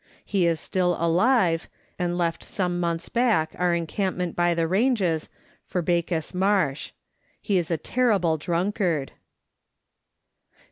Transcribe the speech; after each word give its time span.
He 0.25 0.47
is 0.47 0.59
still 0.59 0.97
alive, 0.99 1.69
and 1.99 2.17
left 2.17 2.43
some 2.43 2.79
months 2.79 3.07
back 3.07 3.51
our 3.59 3.75
encampment 3.75 4.35
by 4.35 4.55
the 4.55 4.67
ranges 4.67 5.29
for 5.63 5.83
Bacchus 5.83 6.33
Marsh; 6.33 6.89
he 7.39 7.55
is 7.59 7.69
a 7.69 7.77
terrible 7.77 8.37
drunkard. 8.37 9.11